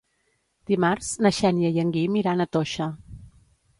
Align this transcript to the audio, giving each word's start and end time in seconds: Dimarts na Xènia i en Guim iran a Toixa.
Dimarts 0.69 1.11
na 1.25 1.31
Xènia 1.39 1.71
i 1.77 1.83
en 1.85 1.93
Guim 1.99 2.19
iran 2.23 2.41
a 2.41 2.49
Toixa. 2.59 2.89